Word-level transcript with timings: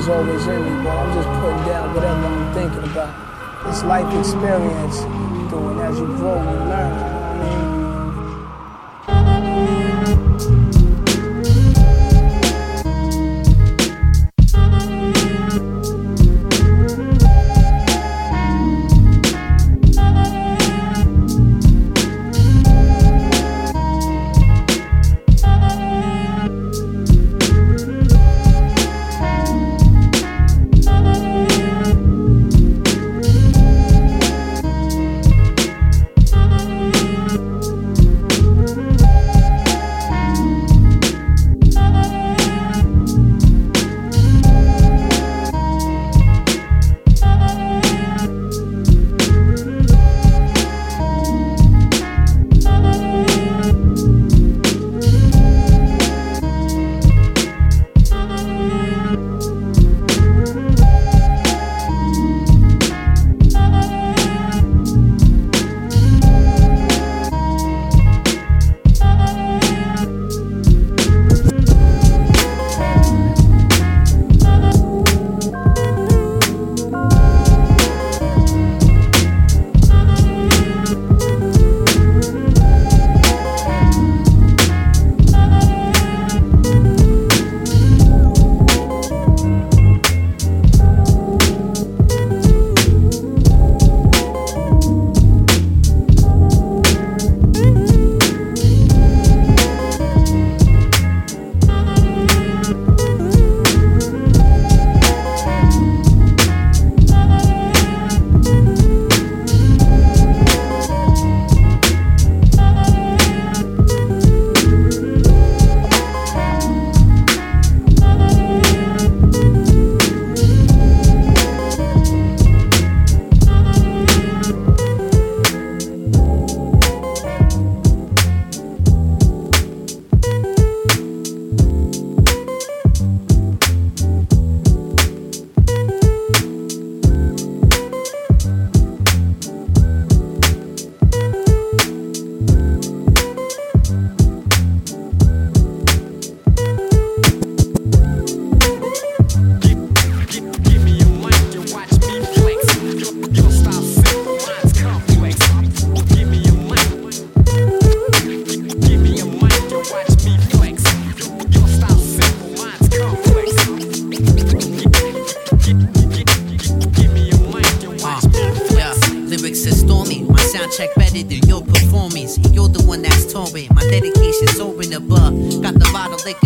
is 0.00 0.08
always 0.08 0.46
in 0.46 0.62
me, 0.64 0.82
but 0.82 0.96
I'm 0.96 1.12
just 1.14 1.28
putting 1.40 1.62
down 1.68 1.94
whatever 1.94 2.26
I'm 2.26 2.54
thinking 2.54 2.90
about. 2.90 3.12
It's 3.68 3.82
life 3.84 4.08
experience, 4.18 5.00
doing 5.50 5.78
as 5.80 5.98
you 5.98 6.06
grow, 6.06 6.40
you 6.40 6.58
learn. 6.70 7.09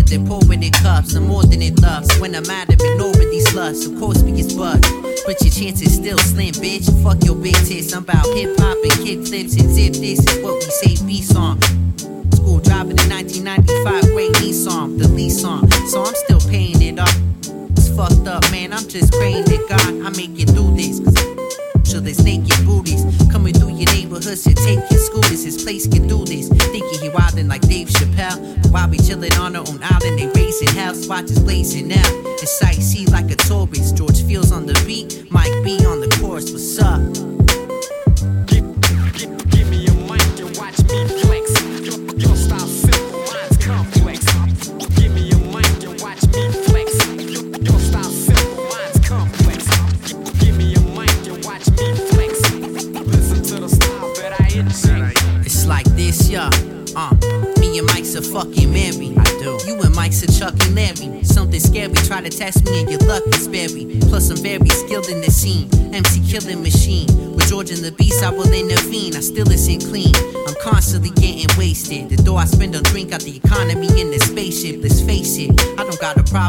with 0.05 0.13
it, 0.13 0.27
pouring 0.27 0.63
in 0.63 0.73
cups. 0.73 1.15
I'm 1.15 1.27
more 1.27 1.43
than 1.43 1.63
in 1.63 1.75
love. 1.77 2.05
When 2.21 2.35
I'm 2.35 2.49
out 2.51 2.69
of 2.69 2.81
ignoring 2.81 3.31
these 3.31 3.55
lusts, 3.55 3.87
of 3.87 3.99
course 3.99 4.23
we 4.23 4.33
get 4.33 4.57
bugged. 4.57 4.87
But 5.27 5.41
your 5.43 5.53
chances 5.53 5.95
still 5.95 6.19
slim, 6.19 6.55
bitch. 6.55 6.87
Fuck 7.03 7.25
your 7.25 7.37
big 7.37 7.57
tits. 7.67 7.93
I'm 7.93 8.03
about 8.03 8.27
hip 8.27 8.57
hop 8.59 8.77
and 8.83 8.93
kick 9.05 9.25
clips 9.27 9.57
and 9.57 9.71
zip. 9.71 9.95
This 9.95 10.21
is 10.21 10.43
what 10.43 10.55
we 10.55 10.71
say 10.71 11.07
be 11.07 11.25
on. 11.37 11.61
School 12.33 12.61
driving 12.61 12.99
in 12.99 13.09
1995, 13.09 14.05
great 14.13 14.55
song, 14.55 14.99
the 14.99 15.09
lease 15.09 15.45
on. 15.45 15.71
So 15.89 16.05
I'm 16.05 16.15
still 16.15 16.41
paying 16.51 16.81
it 16.83 16.99
off. 16.99 17.17
It's 17.77 17.89
fucked 17.97 18.29
up, 18.29 18.45
man. 18.51 18.73
I'm 18.73 18.87
just 18.89 19.13
praying 19.13 19.45
that 19.45 19.67
God 19.69 20.07
I 20.07 20.11
make 20.17 20.39
it 20.41 20.51
through 20.51 20.77
this. 20.77 21.01
Cause 21.01 21.17
sure 21.89 22.01
there's 22.01 22.23
naked 22.25 22.65
booties 22.67 23.05
coming 23.33 23.55
through 23.55 23.77
your 23.77 23.91
neighborhood, 23.93 24.37
to 24.37 24.55
take 24.55 24.81
your 24.91 25.01
his 25.45 25.63
place 25.63 25.87
can 25.87 26.09
do 26.09 26.25
this. 26.25 26.49
Thinking 26.49 27.01
he 27.03 27.11
wildin' 27.11 27.49
like 27.49 27.61
Dave 27.61 27.89
Chappelle. 27.89 28.63
But 28.63 28.71
while 28.71 28.89
we 28.89 28.97
chillin' 28.97 29.39
on 29.39 29.55
our 29.55 29.69
own 29.69 29.79
island, 29.83 30.19
they 30.19 30.27
raising 30.35 30.69
hell. 30.69 30.95
Swatches 30.95 31.33
is 31.33 31.41
blazing 31.41 31.89
now. 31.89 32.03
It's 32.41 32.63
sightsee 32.63 33.11
like 33.11 33.31
a 33.31 33.37
tourist. 33.37 33.95
George 33.95 34.23
feels 34.23 34.53
on 34.53 34.65
the 34.65 34.73
beat, 34.87 35.31
Mike 35.31 35.53
B 35.63 35.85
on 35.85 36.01
the 36.01 36.09
course. 36.19 36.51
What's 36.51 36.79
up? 36.79 37.44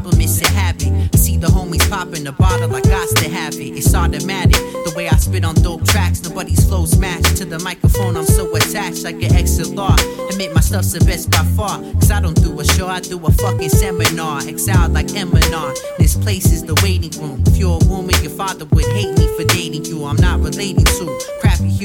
problem 0.01 0.19
is 0.19 0.41
to 0.41 0.51
have 0.51 0.75
it. 0.81 0.91
I 1.13 1.17
see 1.17 1.37
the 1.37 1.47
homies 1.47 1.89
popping 1.89 2.25
the 2.25 2.33
bottle, 2.33 2.75
I 2.75 2.81
got 2.81 3.07
to 3.15 3.29
have 3.29 3.53
it. 3.53 3.77
It's 3.79 3.95
automatic. 3.95 4.59
The 4.83 4.93
way 4.93 5.07
I 5.07 5.15
spit 5.15 5.45
on 5.45 5.55
dope 5.55 5.85
tracks, 5.87 6.21
nobody's 6.21 6.67
flows 6.67 6.97
match. 6.97 7.23
To 7.37 7.45
the 7.45 7.59
microphone, 7.59 8.17
I'm 8.17 8.25
so 8.25 8.53
attached 8.57 9.05
like 9.05 9.15
an 9.23 9.31
XLR. 9.31 9.97
Admit 10.29 10.53
my 10.53 10.59
stuff's 10.59 10.91
the 10.91 10.99
best 11.05 11.31
by 11.31 11.45
far. 11.55 11.79
Cause 11.93 12.11
I 12.11 12.19
don't 12.19 12.35
do 12.43 12.59
a 12.59 12.65
show, 12.65 12.87
I 12.87 12.99
do 12.99 13.25
a 13.25 13.31
fucking 13.31 13.69
seminar. 13.69 14.41
Exiled 14.45 14.91
like 14.91 15.07
Eminem. 15.07 15.73
This 15.97 16.17
place 16.17 16.51
is 16.51 16.65
the 16.65 16.75
waiting 16.83 17.15
room. 17.21 17.41
If 17.47 17.55
you're 17.55 17.79
a 17.81 17.85
woman, 17.87 18.15
your 18.21 18.35
father 18.35 18.65
would 18.65 18.85
hate 18.87 19.17
me 19.17 19.27
for 19.37 19.45
dating 19.45 19.85
you. 19.85 20.03
I'm 20.03 20.17
not 20.17 20.41
relating 20.41 20.83
to 20.83 21.34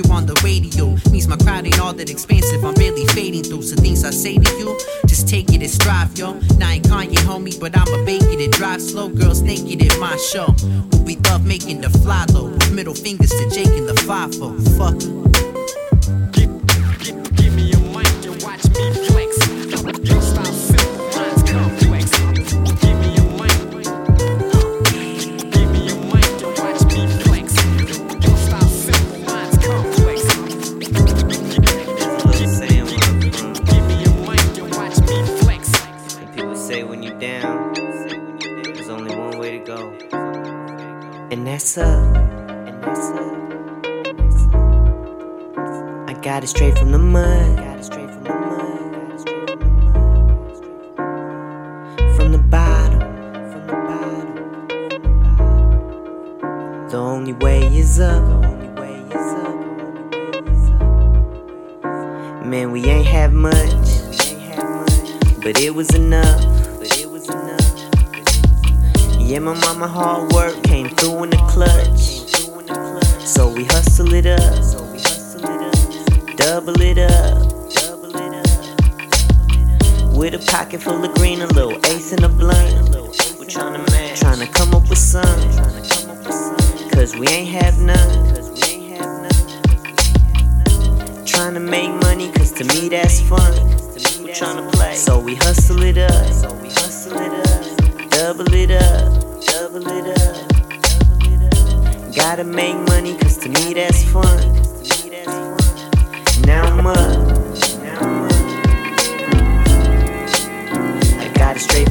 you 0.03 0.13
on 0.13 0.27
the 0.27 0.35
radio. 0.45 0.97
Means 1.11 1.29
my 1.29 1.37
crowd 1.37 1.67
ain't 1.67 1.81
all 1.81 1.93
that 1.93 2.11
expansive. 2.11 2.65
I'm 2.65 2.75
barely 2.75 3.07
fading 3.07 3.45
through. 3.45 3.63
So 3.63 3.77
things 3.77 4.05
I 4.05 4.11
say 4.11 4.37
to 4.37 4.53
you, 4.59 4.79
just 5.07 5.29
take 5.29 5.53
it 5.53 5.61
and 5.61 5.71
strive, 5.71 6.17
yo. 6.17 6.35
Now 6.59 6.69
I 6.69 6.75
ain't 6.75 6.85
Kanye, 6.85 7.17
homie, 7.17 7.59
but 7.59 7.77
I'ma 7.77 8.05
bake 8.05 8.23
it 8.23 8.41
and 8.41 8.53
drive 8.53 8.83
slow. 8.83 9.09
Girls 9.09 9.43
naked 9.43 9.83
in 9.83 10.01
my 10.01 10.17
show. 10.17 10.47
Who 10.93 11.03
we 11.03 11.17
love 11.29 11.47
making 11.47 11.81
the 11.81 11.91
fly 11.91 12.25
low. 12.33 12.51
With 12.51 12.73
middle 12.73 12.95
fingers 12.95 13.31
to 13.31 13.51
Jake 13.51 13.75
and 13.79 13.89
the 13.89 13.97
5 14.07 14.35
Fuck. 14.77 15.30
Got 46.41 46.45
it 46.45 46.49
straight 46.49 46.79
from 46.79 46.91
the 46.91 46.97
mud. 46.99 47.57
Got 47.59 47.79
it 47.79 47.85
straight 47.85 48.09
from 48.09 48.25
the 48.25 48.33
mud. 48.33 48.57
From 52.17 52.33
the 52.33 52.39
bottom. 52.39 53.01
From 53.51 53.67
the 53.67 53.75
bottom. 53.75 54.69
The 56.89 56.97
only 56.97 57.35
way 57.35 57.67
is 57.67 58.01
up. 58.01 58.23
Man, 62.43 62.73
we 62.73 62.87
ain't 62.87 63.05
have 63.07 63.35
much, 63.35 63.55
but 65.43 65.61
it 65.61 65.75
was 65.75 65.95
enough. 65.95 66.43
But 66.79 66.99
it 66.99 67.11
was 67.11 67.29
enough. 67.29 67.91
Yeah, 69.21 69.41
my 69.41 69.53
mama 69.61 69.87
hard 69.87 70.33
work 70.33 70.63
came 70.63 70.89
through 70.89 71.25
in 71.25 71.31
the 71.31 71.37
clutch. 71.51 72.25
So 73.27 73.53
we 73.53 73.65
hustle 73.65 74.15
it 74.15 74.25
up, 74.25 74.80
double 76.61 76.81
it 76.83 76.99
up. 76.99 77.41
With 80.15 80.35
a 80.35 80.45
pocket 80.51 80.83
full 80.83 81.03
of 81.03 81.15
green, 81.15 81.41
a 81.41 81.47
little 81.47 81.79
ace 81.87 82.13
in 82.13 82.23
a 82.23 82.29
blunt. 82.29 82.91
We 83.39 83.47
tryna 83.47 83.89
man, 83.91 84.15
tryna 84.15 84.53
come 84.53 84.75
up 84.75 84.87
with 84.91 84.99
some. 84.99 85.25
Cause 86.91 87.17
we 87.17 87.27
ain't 87.29 87.49
have 87.49 87.79
none. 87.79 88.11
Tryna 91.25 91.67
make 91.67 91.93
money, 92.03 92.31
cause 92.33 92.53
to 92.53 92.65
me 92.65 92.91
that's 92.91 93.23
fun. 93.23 93.55
We 94.23 94.31
tryna 94.33 94.71
play, 94.73 94.97
so 94.97 95.19
we 95.19 95.37
hustle 95.37 95.83
it 95.83 95.97
up, 95.97 96.11
double 98.11 98.53
it 98.53 98.71
up. 98.71 99.21
Gotta 102.15 102.45
make 102.45 102.77
money, 102.89 103.17
cause 103.17 103.39
to 103.39 103.49
me 103.49 103.73
that's 103.73 104.05
fun. 104.13 104.70
Now 106.51 106.67
up. 106.89 106.97
I 111.21 111.31
got 111.33 111.57
it 111.57 111.61
straight 111.61 111.90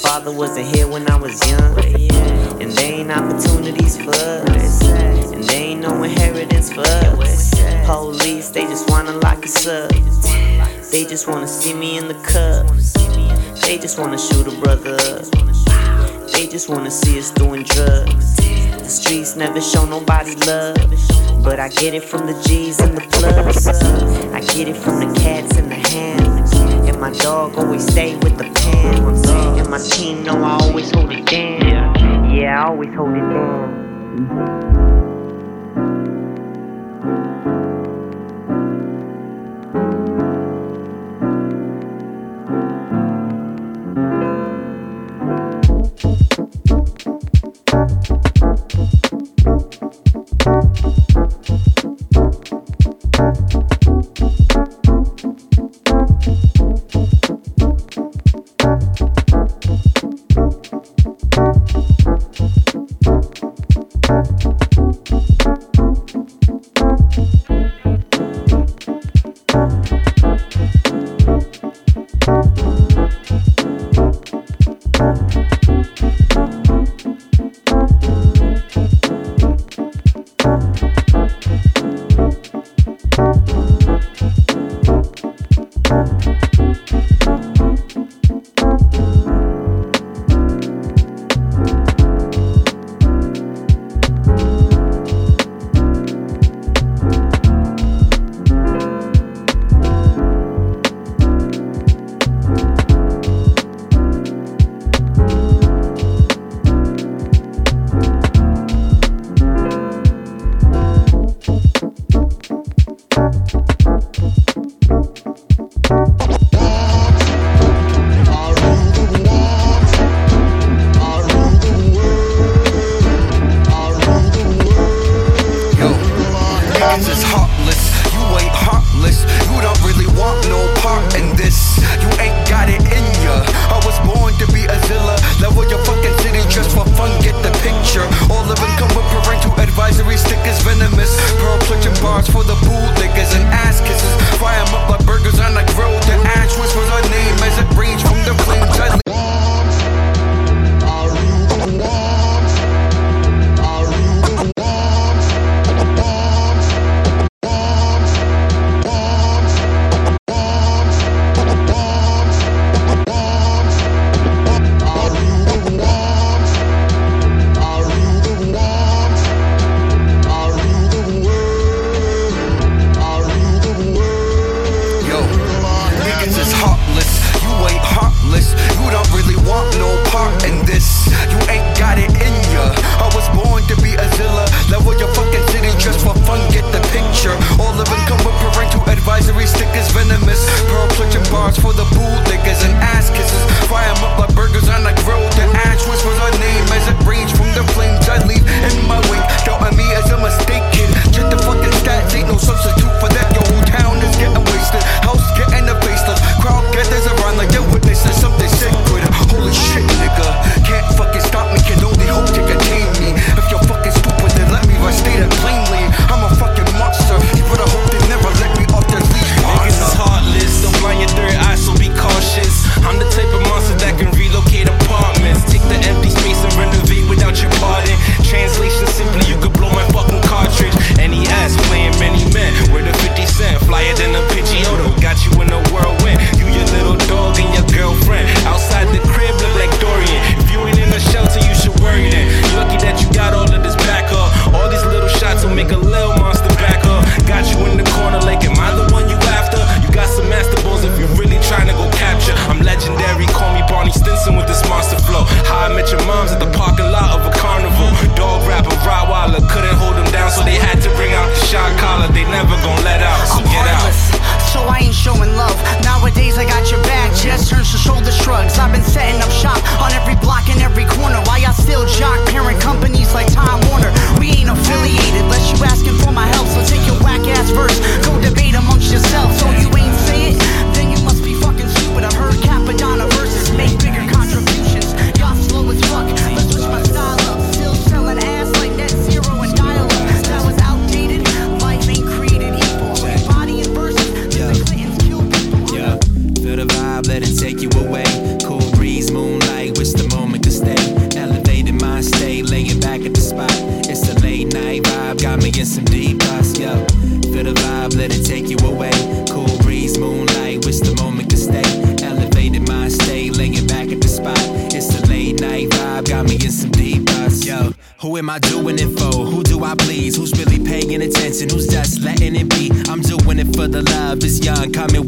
father 0.00 0.32
wasn't 0.32 0.66
here 0.74 0.88
when 0.88 1.10
I 1.10 1.16
was 1.16 1.38
young. 1.48 1.78
And 2.60 2.72
they 2.72 3.00
ain't 3.00 3.10
opportunities 3.10 3.96
for 3.96 4.10
us. 4.10 4.82
And 5.32 5.44
they 5.44 5.56
ain't 5.56 5.80
no 5.80 6.02
inheritance 6.02 6.72
for 6.72 6.82
us. 6.82 7.50
Police, 7.86 8.50
they 8.50 8.62
just 8.62 8.88
wanna 8.90 9.12
lock 9.12 9.44
us 9.44 9.66
up. 9.66 9.90
They 10.90 11.04
just 11.04 11.26
wanna 11.28 11.48
see 11.48 11.74
me 11.74 11.98
in 11.98 12.08
the 12.08 12.14
cup. 12.14 12.66
They 13.62 13.78
just 13.78 13.98
wanna 13.98 14.18
shoot 14.18 14.46
a 14.46 14.60
brother 14.60 14.94
up. 14.94 15.26
They 16.32 16.46
just 16.46 16.68
wanna 16.68 16.90
see 16.90 17.18
us 17.18 17.30
doing 17.30 17.64
drugs. 17.64 18.36
The 18.36 18.88
streets 18.88 19.36
never 19.36 19.60
show 19.60 19.84
nobody 19.84 20.34
love. 20.46 20.76
But 21.42 21.60
I 21.60 21.68
get 21.68 21.94
it 21.94 22.04
from 22.04 22.26
the 22.26 22.34
G's 22.46 22.80
and 22.80 22.96
the 22.96 23.06
plus. 23.12 23.66
I 24.32 24.40
get 24.54 24.68
it 24.68 24.76
from 24.76 25.00
the 25.00 25.20
cats 25.20 25.56
and 25.56 25.70
the 25.70 25.76
hands. 25.76 26.37
And 26.88 27.00
my 27.00 27.12
dog 27.12 27.58
always 27.58 27.86
stay 27.86 28.16
with 28.16 28.38
the 28.38 28.44
pen. 28.44 29.04
And 29.58 29.68
my 29.68 29.78
team 29.78 30.22
know 30.24 30.42
I 30.42 30.58
always 30.62 30.90
hold 30.90 31.12
it 31.12 31.26
down. 31.26 32.34
Yeah, 32.34 32.64
I 32.64 32.68
always 32.68 32.94
hold 32.94 33.10
it 33.10 33.20
down. 33.20 34.67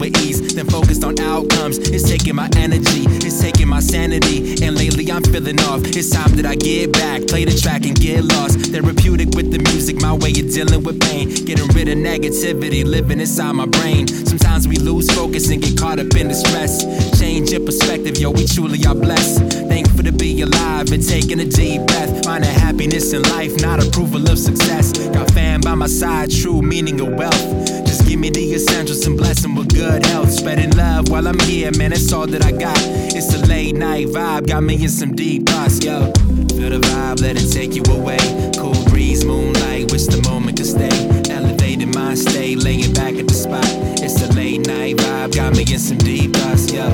With 0.01 0.17
ease. 0.23 0.55
Then 0.55 0.67
focused 0.67 1.05
on 1.05 1.21
outcomes. 1.21 1.79
It's 1.79 2.09
taking 2.09 2.35
my 2.35 2.49
energy, 2.57 3.05
it's 3.21 3.41
taking 3.41 3.69
my 3.69 3.81
sanity. 3.81 4.65
And 4.65 4.75
lately 4.77 5.11
I'm 5.13 5.23
feeling 5.23 5.61
off. 5.61 5.85
It's 5.85 6.11
time 6.11 6.35
that 6.37 6.47
I 6.47 6.57
get 6.57 6.93
back, 6.93 7.27
play 7.29 7.45
the 7.45 7.55
track 7.55 7.85
and 7.85 7.95
get 7.95 8.25
lost. 8.25 8.59
Therapeutic 8.73 9.29
with 9.37 9.53
the 9.53 9.59
music, 9.71 10.01
my 10.01 10.13
way 10.13 10.31
of 10.31 10.51
dealing 10.51 10.83
with 10.83 11.01
pain. 11.01 11.29
Getting 11.45 11.69
rid 11.69 11.89
of 11.89 11.99
negativity, 11.99 12.85
living 12.85 13.21
inside 13.21 13.53
my 13.53 13.67
brain. 13.67 14.09
Sometimes 14.09 14.67
we 14.67 14.77
lose 14.77 15.09
focus 15.11 15.51
and 15.51 15.63
get 15.63 15.79
caught 15.79 15.99
up 15.99 16.15
in 16.17 16.29
the 16.29 16.35
stress. 16.35 16.83
Change 17.21 17.53
your 17.53 17.61
perspective, 17.61 18.19
yo, 18.19 18.31
we 18.31 18.47
truly 18.47 18.85
are 18.87 18.95
blessed. 18.95 19.41
Thankful 19.69 20.05
to 20.05 20.13
be 20.13 20.41
alive 20.41 20.91
and 20.93 21.07
taking 21.07 21.41
a 21.41 21.45
deep 21.45 21.87
breath. 21.87 22.25
Finding 22.25 22.51
happiness 22.51 23.13
in 23.13 23.23
life, 23.23 23.61
not 23.61 23.85
approval 23.85 24.29
of 24.31 24.39
success. 24.39 24.93
Got 25.09 25.31
fam 25.33 25.61
by 25.61 25.75
my 25.75 25.87
side, 25.87 26.31
true 26.31 26.63
meaning 26.63 27.01
of 27.01 27.09
wealth. 27.15 27.80
Give 28.07 28.19
me 28.19 28.31
the 28.31 28.55
essentials 28.55 29.07
and 29.07 29.17
blessing 29.17 29.55
with 29.55 29.75
good 29.75 30.05
health. 30.07 30.31
Spreading 30.31 30.71
love 30.77 31.09
while 31.09 31.27
I'm 31.27 31.39
here, 31.41 31.71
man, 31.79 31.91
that's 31.91 32.13
all 32.13 32.27
that 32.27 32.45
I 32.45 32.53
got. 32.53 32.79
It's 33.15 33.35
a 33.35 33.47
late 33.47 33.77
night 33.77 34.09
vibe, 34.09 34.47
got 34.47 34.63
me 34.63 34.75
in 34.75 34.89
some 34.89 35.15
deep 35.15 35.49
thoughts, 35.49 35.85
yo. 35.85 36.13
Feel 36.57 36.71
the 36.71 36.81
vibe, 36.81 37.21
let 37.21 37.37
it 37.43 37.51
take 37.51 37.75
you 37.75 37.83
away. 37.95 38.19
Cool 38.59 38.75
breeze, 38.91 39.25
moonlight, 39.25 39.91
wish 39.93 40.07
the 40.07 40.21
moment 40.29 40.59
could 40.59 40.67
stay. 40.67 40.91
Elevated 41.33 41.95
mind 41.95 42.19
stay, 42.19 42.57
laying 42.57 42.93
back 42.93 43.15
at 43.15 43.27
the 43.27 43.35
spot. 43.35 43.65
It's 44.03 44.21
a 44.23 44.33
late 44.35 44.67
night 44.67 44.97
vibe, 44.97 45.35
got 45.35 45.57
me 45.57 45.63
in 45.63 45.79
some 45.79 45.99
deep 45.99 46.35
thoughts, 46.35 46.73
yo. 46.73 46.85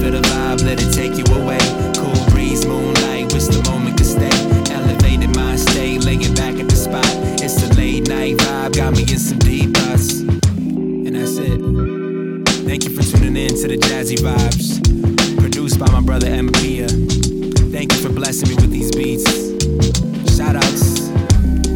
Feel 0.00 0.12
the 0.12 0.22
vibe, 0.22 0.64
let 0.64 0.82
it 0.82 0.92
take 0.92 1.16
you 1.16 1.24
away. 1.34 1.62
Cool 1.96 2.30
breeze, 2.30 2.66
moonlight, 2.66 3.32
wish 3.32 3.46
the 3.46 3.62
moment 3.70 3.96
could 3.96 4.06
stay. 4.06 4.34
Elevated 4.72 5.34
mind 5.36 5.60
stay, 5.60 5.98
laying 5.98 6.34
back 6.34 6.56
at 6.58 6.68
the 6.68 6.76
spot. 6.76 7.06
It's 7.40 7.62
a 7.62 7.72
late 7.74 8.08
night 8.08 8.36
vibe, 8.38 8.76
got 8.76 8.92
me 8.92 9.02
in 9.02 9.18
some 9.18 9.38
deep 9.38 9.74
thoughts. 9.74 9.83
Tuning 13.34 13.50
in 13.50 13.60
to 13.60 13.68
the 13.68 13.76
Jazzy 13.76 14.16
Vibes. 14.16 15.38
Produced 15.38 15.78
by 15.78 15.90
my 15.90 16.00
brother 16.00 16.26
Emma 16.26 16.52
Pia. 16.52 16.88
Thank 16.88 17.92
you 17.92 17.98
for 17.98 18.08
blessing 18.08 18.48
me 18.48 18.54
with 18.54 18.70
these 18.70 18.94
beats. 18.94 19.24
Shout 20.36 20.56
outs. 20.56 21.08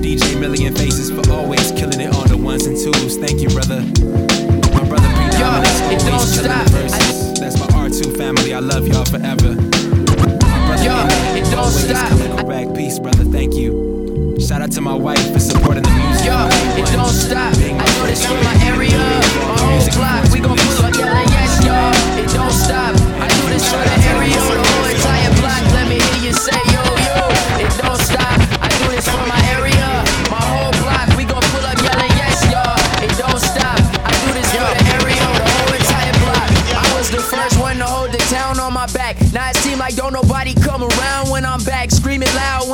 DJ 0.02 0.38
Million 0.38 0.74
Faces 0.74 1.10
for 1.10 1.32
always 1.32 1.72
killing 1.72 2.00
it 2.00 2.14
on 2.14 2.28
the 2.28 2.36
ones 2.36 2.66
and 2.66 2.76
twos. 2.76 3.16
Thank 3.16 3.40
you, 3.40 3.48
brother. 3.48 3.80
My 4.72 4.84
brother 4.88 5.08
Predominance, 5.14 5.80
it 5.90 6.00
don't 6.06 6.20
stop. 6.20 6.64
the 6.64 6.70
verses. 6.70 7.40
That's 7.40 7.58
my 7.58 7.66
R2 7.66 8.16
family. 8.16 8.54
I 8.54 8.60
love 8.60 8.86
y'all 8.86 9.04
forever. 9.04 9.54
Yo, 10.78 10.94
it 11.34 11.50
don't 11.50 11.70
stop. 11.70 12.10
correct. 12.38 12.74
Peace, 12.74 12.98
brother. 12.98 13.24
Thank 13.24 13.54
you. 13.54 13.98
Shout 14.40 14.62
out 14.62 14.70
to 14.72 14.80
my 14.80 14.94
wife 14.94 15.32
for 15.32 15.40
supporting 15.40 15.82
the 15.82 15.90
music. 15.90 16.26
Yo, 16.26 16.46
it 16.78 16.86
don't 16.92 17.08
stop. 17.08 17.52
I 17.54 17.74
know 17.74 18.06
this 18.06 18.24
from 18.24 18.36
my 18.44 18.54
area, 18.64 18.96
my 18.96 19.58
whole 19.58 19.90
block. 19.98 20.32
We 20.32 20.40
gon' 20.40 20.56
pull 20.56 20.84
up, 20.84 20.94
yes, 20.94 20.98
y'all. 20.98 21.47
It 22.18 22.28
don't 22.34 22.50
stop. 22.52 22.94
I 23.22 23.26
do 23.28 23.44
this 23.48 23.64
for 23.70 23.78
the 23.78 23.96
area, 24.12 24.34
the 24.34 24.62
whole 24.62 24.86
entire 24.90 25.32
block. 25.40 25.62
Let 25.74 25.86
me 25.88 25.98
hear 26.00 26.30
you 26.30 26.32
say 26.32 26.60
yo 26.74 26.82
yo. 27.06 27.18
It 27.62 27.72
don't 27.80 28.00
stop. 28.00 28.38
I 28.60 28.68
do 28.82 28.86
this 28.94 29.08
for 29.08 29.24
my 29.26 29.40
area, 29.56 29.86
my 30.30 30.42
whole 30.42 30.72
block. 30.82 31.06
We 31.16 31.24
gon' 31.24 31.42
pull 31.52 31.64
up, 31.64 31.78
yelling 31.82 32.14
yes, 32.18 32.42
y'all. 32.50 32.76
It 33.02 33.14
don't 33.16 33.40
stop. 33.40 33.78
I 34.04 34.12
do 34.26 34.30
this 34.34 34.50
for 34.52 34.66
the 34.66 34.84
area, 35.00 35.24
the 35.38 35.46
whole 35.46 35.72
entire 35.74 36.14
block. 36.22 36.48
I 36.74 36.84
was 36.96 37.10
the 37.10 37.22
first 37.22 37.58
one 37.58 37.78
to 37.78 37.86
hold 37.86 38.12
the 38.12 38.22
town 38.30 38.58
on 38.60 38.72
my 38.72 38.86
back. 38.92 39.16
Now 39.32 39.50
it 39.50 39.56
seem 39.58 39.78
like 39.78 39.94
don't 39.94 40.12
nobody 40.12 40.54
come 40.54 40.82
around 40.82 41.30
when 41.30 41.44
I'm 41.44 41.62
back. 41.64 41.90
Screaming 41.90 42.32
loud. 42.34 42.67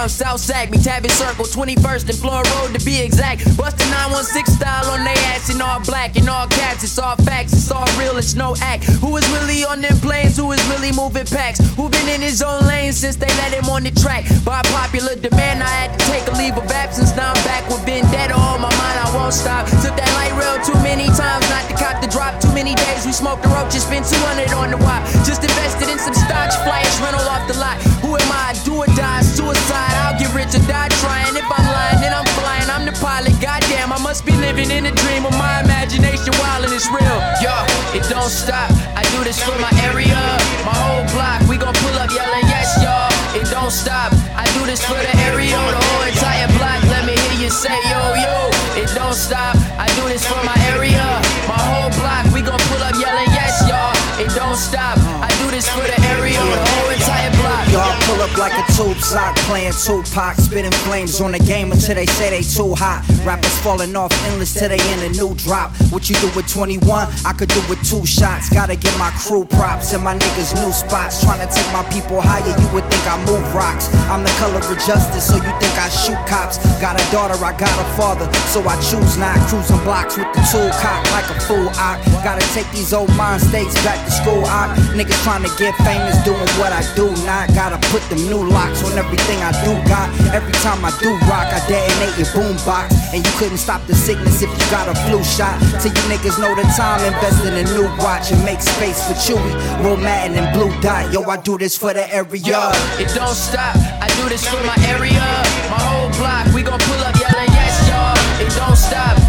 From? 0.00 0.08
South 0.08 0.40
Sac, 0.40 0.70
me 0.70 0.78
Tabbit 0.78 1.10
Circle, 1.10 1.44
21st 1.44 2.08
and 2.08 2.18
Florin 2.18 2.48
Road 2.56 2.72
to 2.72 2.80
be 2.84 3.00
exact. 3.00 3.44
Bust 3.56 3.76
the 3.76 3.84
916 3.92 4.56
style 4.56 4.88
on 4.88 5.04
they 5.04 5.12
ass 5.28 5.52
in 5.52 5.60
all 5.60 5.80
black, 5.84 6.16
in 6.16 6.28
all 6.28 6.46
caps. 6.48 6.82
It's 6.84 6.98
all 6.98 7.16
facts, 7.16 7.52
it's 7.52 7.70
all 7.70 7.84
real, 8.00 8.16
it's 8.16 8.34
no 8.34 8.56
act. 8.62 8.84
Who 9.04 9.16
is 9.18 9.28
really 9.28 9.64
on 9.64 9.82
them 9.82 9.96
planes? 10.00 10.38
Who 10.38 10.52
is 10.52 10.62
really 10.72 10.92
moving 10.92 11.26
packs? 11.26 11.60
Who 11.76 11.90
been 11.90 12.08
in 12.08 12.22
his 12.22 12.40
own 12.40 12.64
lane 12.66 12.92
since 12.92 13.16
they 13.16 13.28
let 13.44 13.52
him 13.52 13.68
on 13.68 13.84
the 13.84 13.90
track? 13.90 14.24
By 14.44 14.62
popular 14.72 15.16
demand, 15.16 15.62
I 15.62 15.68
had 15.68 15.92
to 15.92 16.00
take 16.08 16.24
a 16.32 16.34
leave 16.36 16.56
of 16.56 16.64
absence. 16.72 17.14
Now 17.14 17.36
I'm 17.36 17.44
back 17.44 17.68
with 17.68 17.84
vendetta 17.84 18.32
on 18.32 18.60
my 18.64 18.72
mind, 18.80 18.96
I 19.04 19.08
won't 19.12 19.34
stop. 19.34 19.68
Took 19.84 20.00
that 20.00 20.12
light 20.16 20.32
rail 20.32 20.56
too 20.64 20.80
many 20.80 21.12
times, 21.12 21.44
not 21.52 21.68
to 21.68 21.76
cop 21.76 22.00
the 22.00 22.08
drop. 22.08 22.40
Too 22.40 22.52
many 22.56 22.74
days 22.74 23.04
we 23.04 23.12
smoked 23.12 23.42
the 23.42 23.52
rope, 23.52 23.68
just 23.68 23.88
spent 23.88 24.08
200 24.08 24.48
on 24.56 24.70
the 24.70 24.78
wop. 24.80 25.04
Just 25.28 25.44
invested 25.44 25.92
in 25.92 25.98
some 25.98 26.14
stocks, 26.14 26.56
flash 26.64 26.88
rental 27.04 27.28
off 27.28 27.44
the 27.52 27.56
lot. 27.60 27.76
Who 28.00 28.16
am 28.16 28.32
I? 28.32 28.56
Do 28.64 28.80
or 28.80 28.86
die, 28.96 29.20
suicide. 29.20 29.89
I'll 30.04 30.18
get 30.18 30.32
rich 30.34 30.54
or 30.54 30.64
die 30.66 30.88
trying. 31.02 31.34
If 31.36 31.46
I'm 31.46 31.66
lying, 31.66 32.00
then 32.00 32.12
I'm 32.14 32.26
flying. 32.38 32.68
I'm 32.70 32.84
the 32.86 32.92
pilot. 32.98 33.34
Goddamn, 33.40 33.92
I 33.92 33.98
must 33.98 34.24
be 34.24 34.32
living 34.32 34.70
in 34.70 34.86
a 34.86 34.92
dream 34.92 35.26
of 35.26 35.32
my 35.38 35.60
imagination 35.60 36.32
and 36.70 36.78
it's 36.78 36.86
real. 36.86 37.18
Yo, 37.42 37.54
it 37.96 38.04
don't 38.08 38.30
stop. 38.30 38.70
I 38.94 39.02
do 39.16 39.24
this 39.24 39.42
for 39.42 39.56
my 39.58 39.72
area, 39.90 40.14
my 40.62 40.76
whole 40.76 41.04
block. 41.10 41.42
We 41.48 41.56
gon' 41.56 41.74
pull 41.74 41.96
up 41.98 42.10
yelling 42.10 42.46
yes, 42.46 42.78
y'all. 42.82 43.10
It 43.34 43.50
don't 43.50 43.70
stop. 43.70 44.12
I 44.36 44.46
do 44.54 44.66
this 44.66 44.84
for 44.84 44.98
the 44.98 45.14
area, 45.26 45.56
the 45.56 45.80
whole 45.80 46.04
entire 46.06 46.48
block. 46.58 46.78
Let 46.92 47.06
me 47.06 47.14
hear 47.16 47.48
you 47.48 47.50
say 47.50 47.74
yo 47.90 48.02
yo. 48.22 48.36
It 48.78 48.90
don't 48.94 49.14
stop. 49.14 49.56
I 49.78 49.88
do 49.98 50.06
this 50.08 50.24
for 50.26 50.40
my 50.44 50.56
area, 50.70 51.02
my 51.48 51.58
whole 51.58 51.90
block. 51.98 52.28
We 52.34 52.42
gon' 52.42 52.60
pull 52.70 52.82
up 52.82 52.94
yelling 52.94 53.30
yes, 53.34 53.66
y'all. 53.66 53.94
It 54.22 54.30
don't 54.36 54.56
stop. 54.56 54.98
I 54.98 55.30
do 55.42 55.50
this 55.50 55.68
for 55.68 55.82
the 55.82 55.98
area, 56.14 56.38
the 56.38 56.64
whole 56.70 56.90
entire 56.90 57.32
block. 57.40 57.99
Y'all 58.20 58.28
up 58.28 58.36
like 58.36 58.52
a 58.52 58.72
tube 58.76 59.00
sock, 59.00 59.34
playing 59.48 59.72
Tupac, 59.72 60.36
spitting 60.36 60.70
flames 60.84 61.22
on 61.22 61.32
the 61.32 61.38
game 61.38 61.72
until 61.72 61.94
they 61.94 62.04
say 62.04 62.28
they 62.28 62.42
too 62.42 62.74
hot. 62.76 63.00
Rappers 63.24 63.56
falling 63.64 63.96
off 63.96 64.12
endless 64.28 64.52
till 64.52 64.68
they 64.68 64.76
in 64.92 65.00
a 65.08 65.08
new 65.16 65.32
drop. 65.36 65.72
What 65.88 66.10
you 66.10 66.16
do 66.16 66.28
with 66.36 66.44
21, 66.44 66.84
I 67.24 67.32
could 67.32 67.48
do 67.48 67.62
with 67.64 67.80
two 67.80 68.04
shots. 68.04 68.52
Gotta 68.52 68.76
get 68.76 68.92
my 68.98 69.08
crew 69.16 69.46
props 69.46 69.94
and 69.94 70.04
my 70.04 70.12
niggas 70.18 70.52
new 70.60 70.70
spots. 70.70 71.24
Trying 71.24 71.40
to 71.40 71.48
take 71.48 71.64
my 71.72 71.80
people 71.88 72.20
higher, 72.20 72.44
you 72.44 72.68
would 72.76 72.84
think 72.92 73.04
I 73.08 73.16
move 73.24 73.40
rocks. 73.56 73.88
I'm 74.12 74.20
the 74.20 74.34
color 74.36 74.60
of 74.60 74.78
justice, 74.84 75.24
so 75.24 75.36
you 75.40 75.52
think 75.56 75.72
I 75.80 75.88
shoot 75.88 76.20
cops. 76.28 76.60
Got 76.76 77.00
a 77.00 77.04
daughter, 77.08 77.40
I 77.40 77.56
got 77.56 77.72
a 77.72 77.88
father, 77.96 78.28
so 78.52 78.60
I 78.68 78.76
choose 78.84 79.16
not. 79.16 79.40
Cruising 79.48 79.80
blocks 79.80 80.20
with 80.20 80.28
the 80.36 80.44
tool 80.52 80.68
cock 80.76 81.00
like 81.16 81.28
a 81.32 81.40
fool 81.48 81.72
ock. 81.80 81.96
Gotta 82.20 82.44
take 82.52 82.68
these 82.76 82.92
old 82.92 83.08
mind 83.16 83.40
states 83.40 83.72
back 83.80 83.96
to 84.04 84.12
school 84.12 84.44
ock. 84.44 84.76
Niggas 84.92 85.24
trying 85.24 85.40
to 85.40 85.52
get 85.56 85.72
famous 85.88 86.20
doing 86.20 86.52
what 86.60 86.68
I 86.68 86.84
do 86.92 87.08
not. 87.24 87.48
Gotta 87.56 87.80
put 87.88 88.09
them 88.10 88.26
new 88.26 88.42
locks 88.42 88.82
on 88.84 88.98
everything 88.98 89.38
I 89.40 89.54
do 89.64 89.72
got. 89.88 90.10
Every 90.34 90.52
time 90.60 90.84
I 90.84 90.90
do 90.98 91.14
rock, 91.30 91.46
I 91.48 91.62
detonate 91.70 92.18
your 92.18 92.28
boombox. 92.34 93.14
And 93.14 93.24
you 93.24 93.32
couldn't 93.38 93.58
stop 93.58 93.86
the 93.86 93.94
sickness 93.94 94.42
if 94.42 94.50
you 94.50 94.66
got 94.70 94.90
a 94.90 94.94
flu 95.06 95.22
shot. 95.22 95.56
Till 95.80 95.94
you 95.94 96.04
niggas 96.10 96.38
know 96.42 96.52
the 96.54 96.66
time, 96.76 97.00
invest 97.06 97.46
in 97.46 97.54
a 97.54 97.64
new 97.72 97.86
watch 98.02 98.32
and 98.32 98.42
make 98.44 98.60
space 98.60 99.06
for 99.06 99.14
Chewy, 99.14 99.52
Romatin 99.80 100.36
and 100.36 100.52
Blue 100.52 100.74
Dot. 100.82 101.12
Yo, 101.12 101.22
I 101.22 101.38
do 101.38 101.56
this 101.56 101.78
for 101.78 101.94
the 101.94 102.04
area. 102.12 102.42
Yo, 102.42 102.70
it 102.98 103.08
don't 103.14 103.34
stop. 103.34 103.76
I 104.02 104.08
do 104.20 104.28
this 104.28 104.46
for 104.46 104.60
my 104.66 104.76
area, 104.90 105.22
my 105.70 105.78
whole 105.78 106.10
block. 106.18 106.52
We 106.54 106.62
gon' 106.62 106.80
pull 106.80 107.00
up 107.06 107.14
yelling 107.14 107.52
yes, 107.54 107.88
y'all. 107.88 108.44
It 108.44 108.50
don't 108.58 108.76
stop. 108.76 109.19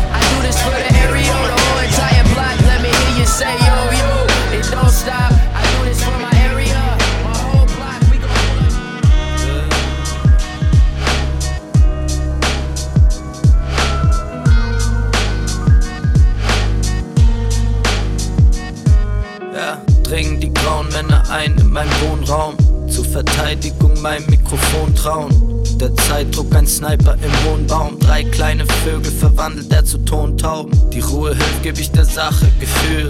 Mikrofon 25.01 25.29
trauen. 25.29 25.63
Der 25.79 25.95
Zeitdruck, 25.95 26.55
ein 26.55 26.67
Sniper 26.67 27.15
im 27.15 27.49
hohen 27.49 27.65
Baum. 27.67 27.99
Drei 27.99 28.23
kleine 28.23 28.65
Vögel 28.83 29.11
verwandelt 29.11 29.71
er 29.73 29.83
zu 29.83 29.97
Tontauben. 29.99 30.71
Die 30.91 30.99
Ruhe 30.99 31.29
hilft, 31.29 31.63
geb 31.63 31.79
ich 31.79 31.91
der 31.91 32.05
Sache 32.05 32.47
Gefühl. 32.59 33.09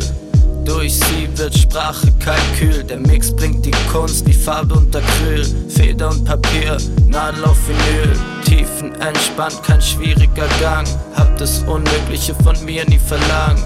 Durch 0.64 0.94
sie 0.94 1.28
wird 1.36 1.58
Sprache 1.58 2.12
Kalkül. 2.20 2.84
Der 2.84 2.98
Mix 2.98 3.36
bringt 3.36 3.66
die 3.66 3.74
Kunst, 3.92 4.28
die 4.28 4.34
Farbe 4.34 4.76
und 4.76 4.96
Acryl. 4.96 5.46
Feder 5.70 6.10
und 6.10 6.24
Papier, 6.24 6.78
Nadel 7.08 7.44
auf 7.46 7.58
Vinyl. 7.68 8.18
Tiefen 8.46 8.94
entspannt, 9.02 9.62
kein 9.64 9.82
schwieriger 9.82 10.48
Gang. 10.62 10.88
Hab 11.16 11.38
das 11.38 11.60
Unmögliche 11.64 12.36
von 12.44 12.56
mir 12.64 12.86
nie 12.88 13.00
verlangt. 13.00 13.66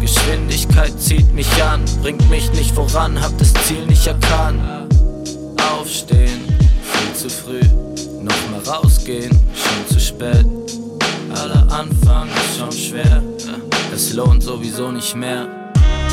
Geschwindigkeit 0.00 0.92
zieht 1.00 1.32
mich 1.34 1.62
an, 1.62 1.82
bringt 2.02 2.28
mich 2.30 2.50
nicht 2.52 2.74
voran, 2.74 3.20
hab 3.20 3.36
das 3.38 3.52
Ziel 3.66 3.84
nicht 3.86 4.06
erkannt. 4.06 4.60
Aufstehen, 5.72 6.39
zu 7.20 7.28
früh, 7.28 7.60
noch 8.22 8.50
mal 8.50 8.62
rausgehen, 8.66 9.30
schon 9.52 9.94
zu 9.94 10.00
spät. 10.00 10.46
Aller 11.34 11.66
Anfang 11.70 12.26
ist 12.28 12.58
schon 12.58 12.72
schwer, 12.72 13.22
es 13.94 14.14
lohnt 14.14 14.42
sowieso 14.42 14.90
nicht 14.90 15.14
mehr. 15.14 15.46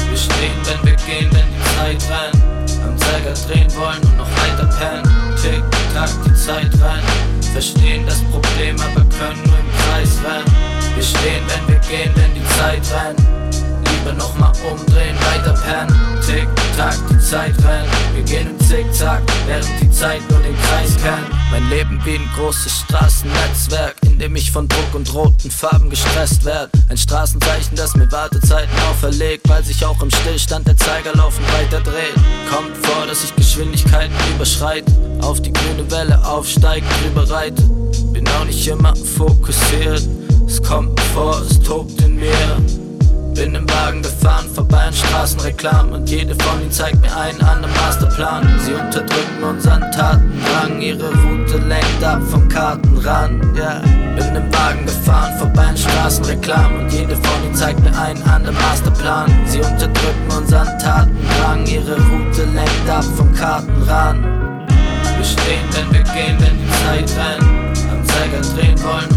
Wir 0.09 0.17
stehen, 0.17 0.51
wenn 0.65 0.85
wir 0.85 0.97
gehen, 1.05 1.29
wenn 1.31 1.45
die 1.47 1.63
Zeit 1.77 2.11
rennt. 2.11 2.43
Am 2.83 2.97
Zeiger 2.97 3.33
drehen 3.47 3.73
wollen 3.77 4.01
und 4.03 4.17
noch 4.17 4.29
weiter 4.31 4.65
pennen. 4.77 5.35
Tick, 5.41 5.63
tack, 5.93 6.09
die 6.25 6.33
Zeit 6.33 6.73
rennt. 6.73 7.45
Verstehen 7.53 8.05
das 8.05 8.21
Problem, 8.23 8.75
aber 8.75 9.05
können 9.17 9.41
nur 9.45 9.59
im 9.59 9.71
Kreis 9.87 10.17
rennen. 10.25 10.51
Wir 10.93 11.03
stehen, 11.03 11.43
wenn 11.47 11.73
wir 11.73 11.79
gehen, 11.87 12.11
wenn 12.15 12.33
die 12.33 12.47
Zeit 12.57 12.83
rennt. 12.91 13.66
Lieber 13.97 14.13
nochmal 14.13 14.51
umdrehen, 14.69 15.15
weiter 15.21 15.53
pennen. 15.53 16.21
Tick, 16.25 16.47
tack, 16.75 16.95
die 17.09 17.19
Zeit 17.19 17.55
rennt. 17.63 17.89
Wir 18.13 18.23
gehen 18.23 18.47
im 18.49 18.59
Zickzack, 18.59 19.21
während 19.45 19.69
die 19.81 19.89
Zeit 19.91 20.21
nur 20.29 20.39
den 20.39 20.55
Kreis 20.61 20.95
kennt. 21.01 21.27
Mein 21.51 21.67
Leben 21.69 21.99
wie 22.03 22.15
ein 22.15 22.29
großes 22.35 22.81
Straßennetzwerk, 22.81 23.95
in 24.03 24.19
dem 24.19 24.35
ich 24.35 24.51
von 24.51 24.67
Druck 24.67 24.93
und 24.93 25.13
roten 25.13 25.49
Farben 25.49 25.89
gestresst 25.89 26.45
werd. 26.45 26.69
Ein 26.89 26.97
Straßenzeichen, 26.97 27.75
das 27.75 27.95
mir 27.95 28.11
Wartezeiten 28.11 28.73
auferlegt, 28.89 29.47
weil 29.49 29.63
sich 29.63 29.83
auch 29.85 30.01
im 30.01 30.11
Stillstand 30.11 30.67
der 30.67 30.77
Zeiger 30.77 31.13
laufend 31.15 31.47
weiter 31.53 31.81
dreht. 31.81 32.15
Kommt 32.51 32.77
vor, 32.85 33.07
dass 33.07 33.23
ich 33.23 33.35
Geschwindigkeiten 33.35 34.13
überschreite, 34.35 34.91
auf 35.21 35.41
die 35.41 35.53
grüne 35.53 35.89
Welle 35.89 36.23
aufsteige, 36.23 36.85
drüber 37.01 37.29
reite. 37.29 37.63
Bin 38.11 38.27
auch 38.27 38.45
nicht 38.45 38.67
immer 38.67 38.95
fokussiert, 38.95 40.07
es 40.45 40.61
kommt 40.61 40.99
vor, 41.13 41.41
es 41.41 41.59
tobt 41.59 41.99
in 42.01 42.15
mir. 42.15 42.76
Bin 43.37 43.53
im 43.53 43.69
Wagen 43.69 44.01
gefahren, 44.01 44.49
vorbei 44.51 44.85
an 44.87 44.93
Straßenreklamen 44.93 45.93
und 45.93 46.09
jede 46.09 46.33
von 46.43 46.59
ihnen 46.59 46.71
zeigt 46.71 46.99
mir 47.01 47.15
einen 47.15 47.39
anderen 47.41 47.71
Masterplan. 47.75 48.47
Sie 48.65 48.73
unterdrücken 48.73 49.43
unseren 49.47 49.81
Tatendrang, 49.91 50.81
ihre 50.81 51.13
Route 51.13 51.59
lenkt 51.67 52.03
ab 52.03 52.19
vom 52.31 52.49
Kartenrand. 52.49 53.55
Yeah. 53.55 53.81
Bin 54.15 54.35
im 54.35 54.51
Wagen 54.51 54.87
gefahren, 54.87 55.37
vorbei 55.37 55.67
an 55.67 55.77
Straßenreklamen 55.77 56.79
und 56.79 56.91
jede 56.91 57.15
von 57.15 57.43
ihnen 57.45 57.53
zeigt 57.53 57.79
mir 57.81 57.95
einen 57.95 58.23
anderen 58.23 58.55
Masterplan. 58.55 59.31
Sie 59.45 59.59
unterdrücken 59.59 60.31
unseren 60.35 60.79
Tatendrang, 60.79 61.63
ihre 61.67 61.95
Route 61.95 62.43
lenkt 62.55 62.89
ab 62.89 63.05
vom 63.15 63.31
Kartenrand. 63.35 64.25
Wir 65.15 65.23
stehen, 65.23 65.63
wenn 65.73 65.93
wir 65.93 66.03
gehen, 66.11 66.37
wenn 66.39 66.57
die 66.57 66.71
Zeit 66.83 67.15
rennt. 67.15 67.77
Am 67.91 68.03
Zeiger 68.03 68.41
drehen 68.55 68.83
wollen 68.83 69.16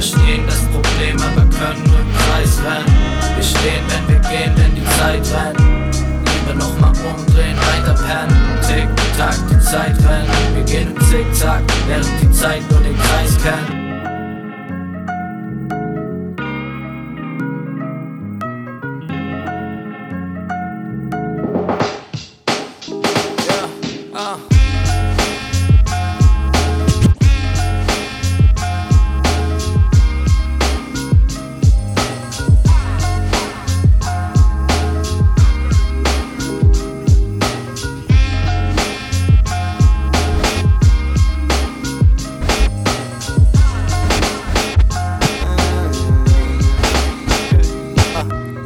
Verstehen 0.00 0.46
das 0.46 0.60
Problem, 0.60 1.14
aber 1.18 1.44
können 1.54 1.84
nur 1.84 2.00
im 2.00 2.12
Kreis 2.16 2.58
rennen. 2.64 2.86
Wir 3.34 3.44
stehen, 3.44 3.84
wenn 3.88 4.08
wir 4.08 4.30
gehen, 4.30 4.52
wenn 4.56 4.74
die 4.74 4.84
Zeit 4.96 5.20
rennt. 5.30 5.60
Lieber 5.60 6.54
nochmal 6.54 6.92
umdrehen, 7.04 7.58
weiter 7.58 7.92
pennen. 7.92 8.58
Tick, 8.66 8.88
tack, 9.18 9.36
die 9.50 9.60
Zeit 9.60 9.94
rennt. 10.08 10.56
Wir 10.56 10.64
gehen 10.64 10.96
im 10.96 11.00
Zickzack, 11.02 11.60
während 11.86 12.08
die 12.22 12.32
Zeit 12.32 12.62
nur 12.70 12.80
den 12.80 12.96
Kreis 12.96 13.36
kennt. 13.42 13.79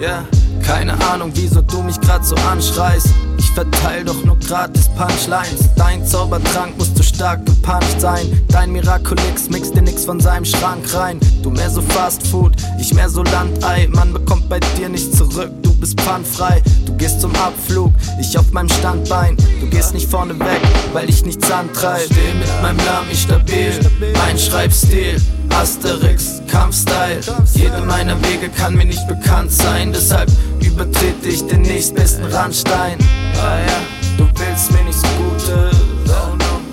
Ja, 0.04 0.22
keine 0.62 0.92
Ahnung, 1.06 1.30
wieso 1.32 1.62
du 1.62 1.80
mich 1.80 1.98
grad 1.98 2.26
so 2.26 2.34
anschreist. 2.50 3.08
Ich 3.38 3.50
verteil 3.52 4.04
doch 4.04 4.22
nur 4.22 4.38
gratis 4.38 4.90
Punchlines. 4.90 5.70
Dein 5.76 6.04
Zaubertrank 6.06 6.76
muss 6.76 6.94
zu 6.94 7.02
stark 7.02 7.46
gepuncht 7.46 7.98
sein. 7.98 8.42
Dein 8.48 8.72
Miraculix 8.72 9.48
mixt 9.48 9.74
dir 9.74 9.80
nix 9.80 10.04
von 10.04 10.20
seinem 10.20 10.44
Schrank 10.44 10.92
rein. 10.92 11.18
Du 11.42 11.48
mehr 11.48 11.70
so 11.70 11.80
Fast 11.80 12.26
Food, 12.26 12.52
ich 12.78 12.92
mehr 12.92 13.08
so 13.08 13.22
Landei. 13.22 13.88
Man 13.92 14.12
bekommt 14.12 14.46
bei 14.50 14.60
dir 14.76 14.90
nichts 14.90 15.16
zurück, 15.16 15.50
du 15.62 15.72
bist 15.76 15.96
pannfrei. 15.96 16.60
Du 16.84 16.92
gehst 16.98 17.22
zum 17.22 17.34
Abflug, 17.36 17.90
ich 18.20 18.36
auf 18.36 18.52
meinem 18.52 18.68
Standbein. 18.68 19.38
Du 19.58 19.70
gehst 19.70 19.94
nicht 19.94 20.10
vorne 20.10 20.38
weg, 20.38 20.60
weil 20.92 21.08
ich 21.08 21.24
nichts 21.24 21.50
antreib. 21.50 22.02
Steh 22.02 22.34
mit 22.38 22.62
meinem 22.62 22.84
Lami 22.84 23.14
stabil, 23.14 23.72
mein 24.18 24.38
Schreibstil. 24.38 25.18
Asterix, 25.50 26.42
Kampfstyle. 26.48 27.20
Jede 27.54 27.80
meiner 27.80 28.20
Wege 28.24 28.48
kann 28.48 28.74
mir 28.74 28.84
nicht 28.84 29.06
bekannt 29.08 29.52
sein, 29.52 29.92
deshalb 29.92 30.30
übertrete 30.60 31.28
ich 31.28 31.46
den 31.46 31.62
nächstbesten 31.62 32.24
Randstein. 32.26 32.98
Ah 33.40 33.58
ja, 33.66 33.80
du 34.18 34.28
willst 34.38 34.72
mir 34.72 34.82
nichts 34.84 35.02
Gutes, 35.16 35.76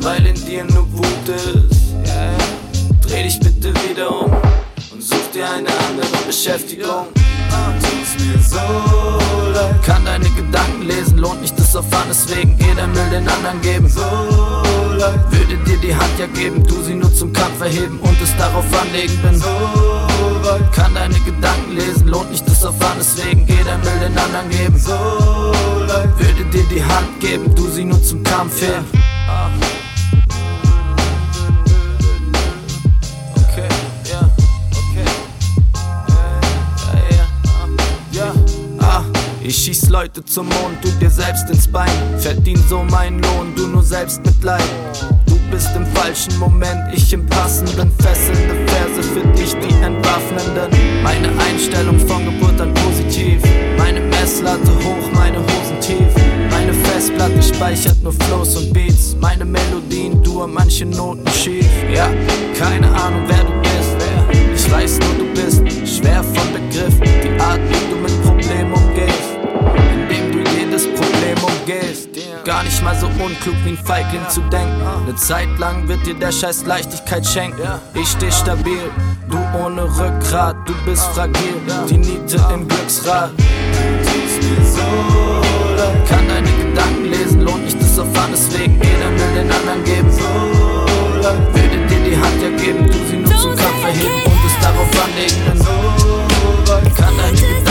weil 0.01 0.25
in 0.25 0.35
dir 0.45 0.63
nur 0.65 0.91
Wut 0.93 1.27
ist. 1.27 1.81
Dreh 3.07 3.23
dich 3.23 3.39
bitte 3.39 3.73
wieder 3.87 4.23
um 4.23 4.31
und 4.91 5.01
such 5.03 5.31
dir 5.33 5.45
eine 5.49 5.69
andere 5.87 6.25
Beschäftigung. 6.25 7.07
Tut's 7.81 8.25
mir 8.25 8.39
so 8.41 8.57
leid. 9.53 9.83
Kann 9.83 10.05
deine 10.05 10.29
Gedanken 10.29 10.83
lesen, 10.83 11.17
lohnt 11.17 11.41
nicht 11.41 11.57
das 11.59 11.75
Aufwand, 11.75 12.07
deswegen 12.09 12.57
geh 12.57 12.73
der 12.75 12.87
Müll 12.87 13.09
den 13.11 13.27
anderen 13.27 13.61
geben. 13.61 13.89
So 13.89 14.01
leid. 15.01 15.19
Würde 15.31 15.57
dir 15.65 15.77
die 15.77 15.95
Hand 15.95 16.19
ja 16.19 16.27
geben, 16.27 16.63
du 16.63 16.81
sie 16.83 16.93
nur 16.93 17.13
zum 17.13 17.33
Kampf 17.33 17.59
erheben 17.61 17.99
und 18.01 18.21
es 18.21 18.35
darauf 18.37 18.65
anlegen 18.81 19.17
bin. 19.21 19.35
So 19.39 19.45
weit. 19.45 20.71
Kann 20.73 20.93
deine 20.93 21.19
Gedanken 21.19 21.71
lesen, 21.75 22.07
lohnt 22.07 22.31
nicht 22.31 22.47
das 22.47 22.63
Aufwand, 22.63 22.99
deswegen 22.99 23.45
geh 23.45 23.63
der 23.63 23.77
Müll 23.79 23.99
den 23.99 24.17
anderen 24.17 24.49
geben. 24.49 24.77
So 24.77 24.91
leid. 25.87 26.09
Würde 26.17 26.45
dir 26.53 26.63
die 26.73 26.83
Hand 26.83 27.19
geben, 27.19 27.53
du 27.55 27.69
sie 27.69 27.85
nur 27.85 28.01
zum 28.03 28.23
Kampf 28.23 28.61
heben. 28.61 28.85
Ah. 28.93 29.10
Ich 39.51 39.65
schieß 39.65 39.89
Leute 39.89 40.23
zum 40.23 40.47
Mond, 40.47 40.77
du 40.81 40.89
dir 40.91 41.09
selbst 41.09 41.49
ins 41.49 41.67
Bein. 41.67 41.91
Verdien 42.19 42.63
so 42.69 42.83
meinen 42.83 43.21
Lohn, 43.21 43.53
du 43.53 43.67
nur 43.67 43.83
selbst 43.83 44.25
Mitleid. 44.25 44.63
Du 45.25 45.37
bist 45.51 45.67
im 45.75 45.85
falschen 45.87 46.39
Moment, 46.39 46.79
ich 46.93 47.11
im 47.11 47.25
passenden. 47.25 47.91
Fesselnde 47.99 48.55
Verse 48.67 49.03
für 49.03 49.27
dich, 49.37 49.53
die 49.55 49.83
entwaffnenden. 49.83 50.71
Meine 51.03 51.27
Einstellung 51.37 51.99
von 51.99 52.23
Geburt 52.23 52.61
an 52.61 52.73
positiv. 52.75 53.41
Meine 53.77 53.99
Messlatte 53.99 54.71
hoch, 54.85 55.11
meine 55.13 55.39
Hosen 55.39 55.77
tief. 55.81 56.15
Meine 56.49 56.73
Festplatte 56.73 57.43
speichert 57.43 58.01
nur 58.03 58.13
Flows 58.13 58.55
und 58.55 58.71
Beats. 58.71 59.17
Meine 59.19 59.43
Melodien 59.43 60.23
dur, 60.23 60.47
manche 60.47 60.85
Noten 60.85 61.27
schief. 61.27 61.67
Ja, 61.93 62.09
keine 62.57 62.87
Ahnung, 62.87 63.23
wer 63.27 63.43
du 63.43 63.51
bist. 63.59 63.97
Ich 64.55 64.71
weiß 64.71 64.97
nur, 64.99 65.27
du 65.27 65.33
bist 65.33 65.61
schwer 65.85 66.23
von 66.23 66.53
Begriff. 66.53 66.95
Die 67.21 67.37
Art, 67.41 67.59
wie 67.67 67.93
du 67.93 68.00
Umgehst. 71.71 72.09
Gar 72.45 72.63
nicht 72.63 72.81
mal 72.83 72.95
so 72.95 73.07
unklug 73.07 73.55
wie 73.63 73.69
ein 73.69 73.77
Feigling 73.77 74.27
zu 74.29 74.41
denken. 74.41 74.81
Eine 75.05 75.15
Zeit 75.15 75.47
lang 75.57 75.87
wird 75.87 76.05
dir 76.05 76.15
der 76.15 76.31
Scheiß 76.31 76.65
Leichtigkeit 76.65 77.25
schenken. 77.25 77.61
Ich 77.93 78.09
steh 78.09 78.31
stabil, 78.31 78.89
du 79.29 79.37
ohne 79.63 79.83
Rückgrat, 79.83 80.55
du 80.65 80.73
bist 80.85 81.05
fragil. 81.13 81.55
Die 81.89 81.97
Niete 81.97 82.43
im 82.53 82.67
Glücksrad. 82.67 83.31
Kann 86.07 86.27
deine 86.27 86.51
Gedanken 86.51 87.05
lesen, 87.05 87.41
lohnt 87.41 87.63
nicht 87.63 87.81
das 87.81 87.97
Aufwand, 87.99 88.33
deswegen 88.33 88.73
jeder 88.73 89.11
will 89.11 89.33
den 89.35 89.51
anderen 89.51 89.83
geben. 89.83 90.11
Würde 91.53 91.87
dir 91.87 92.09
die 92.09 92.17
Hand 92.17 92.41
ja 92.41 92.49
geben, 92.49 92.87
du 92.87 92.93
sie 93.09 93.17
nur 93.17 93.39
zum 93.39 93.55
Kampf 93.55 93.83
erheben 93.83 94.25
und 94.25 94.45
es 94.45 94.59
darauf 94.61 94.89
anlegen. 95.05 95.61
Kann 96.95 97.17
deine 97.17 97.37
Gedanken 97.37 97.70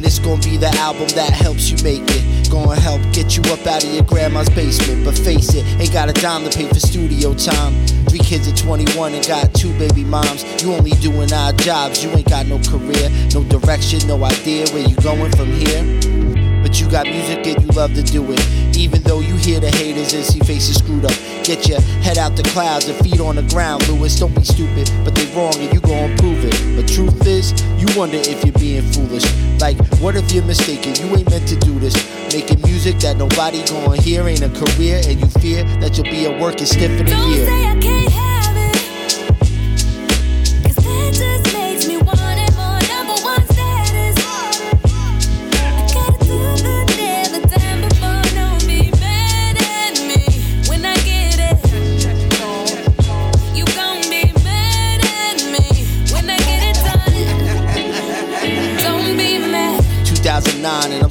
And 0.00 0.06
it's 0.06 0.18
gonna 0.18 0.40
be 0.40 0.56
the 0.56 0.72
album 0.80 1.08
that 1.08 1.28
helps 1.28 1.68
you 1.68 1.76
make 1.84 2.00
it. 2.00 2.50
Gonna 2.50 2.80
help 2.80 3.02
get 3.12 3.36
you 3.36 3.42
up 3.52 3.66
out 3.66 3.84
of 3.84 3.92
your 3.92 4.02
grandma's 4.02 4.48
basement. 4.48 5.04
But 5.04 5.12
face 5.12 5.52
it, 5.52 5.62
ain't 5.78 5.92
got 5.92 6.08
a 6.08 6.14
dime 6.14 6.48
to 6.48 6.56
pay 6.56 6.66
for 6.68 6.80
studio 6.80 7.34
time. 7.34 7.74
Three 8.08 8.24
kids 8.24 8.48
at 8.48 8.56
21 8.56 9.12
and 9.12 9.26
got 9.28 9.52
two 9.52 9.78
baby 9.78 10.02
moms. 10.02 10.40
You 10.64 10.72
only 10.72 10.92
doing 11.04 11.30
odd 11.34 11.58
jobs, 11.58 12.02
you 12.02 12.08
ain't 12.12 12.30
got 12.30 12.46
no 12.46 12.56
career, 12.60 13.10
no 13.34 13.44
direction, 13.44 14.00
no 14.08 14.24
idea 14.24 14.64
where 14.72 14.88
you 14.88 14.96
going 15.04 15.32
from 15.32 15.52
here. 15.52 15.84
But 16.62 16.80
you 16.80 16.88
got 16.88 17.04
music 17.04 17.46
and 17.46 17.60
you 17.60 17.68
love 17.76 17.92
to 17.92 18.02
do 18.02 18.24
it. 18.32 18.40
Even 18.78 19.02
though 19.02 19.20
you 19.20 19.29
hear 19.40 19.60
the 19.60 19.70
haters 19.70 20.12
and 20.12 20.24
see 20.24 20.40
faces 20.40 20.76
screwed 20.78 21.04
up. 21.04 21.16
Get 21.44 21.68
your 21.68 21.80
head 22.04 22.18
out 22.18 22.36
the 22.36 22.42
clouds 22.44 22.88
and 22.88 22.96
feet 22.98 23.20
on 23.20 23.36
the 23.36 23.42
ground, 23.42 23.88
Lewis. 23.88 24.18
Don't 24.18 24.34
be 24.34 24.44
stupid, 24.44 24.90
but 25.04 25.14
they 25.14 25.26
wrong 25.34 25.54
and 25.56 25.72
you 25.72 25.80
gon' 25.80 26.16
prove 26.18 26.44
it. 26.44 26.54
But 26.76 26.86
truth 26.88 27.26
is, 27.26 27.52
you 27.80 27.86
wonder 27.98 28.18
if 28.18 28.44
you're 28.44 28.58
being 28.58 28.82
foolish. 28.92 29.24
Like, 29.60 29.76
what 30.00 30.16
if 30.16 30.30
you're 30.32 30.44
mistaken? 30.44 30.94
You 30.96 31.16
ain't 31.16 31.30
meant 31.30 31.48
to 31.48 31.56
do 31.56 31.78
this. 31.78 31.94
Making 32.32 32.62
music 32.62 32.98
that 33.00 33.16
nobody 33.16 33.64
gon' 33.66 33.98
hear 33.98 34.28
ain't 34.28 34.42
a 34.42 34.50
career, 34.50 35.00
and 35.06 35.18
you 35.20 35.26
fear 35.40 35.64
that 35.80 35.96
you'll 35.96 36.04
be 36.04 36.26
at 36.26 36.40
work 36.40 36.58
and 36.58 36.68
stiff 36.68 36.90
in 37.00 37.06
a 37.06 37.10
Don't 37.10 37.30
year. 37.30 37.46
say 37.46 37.66
I 37.66 37.80
can't 37.80 38.29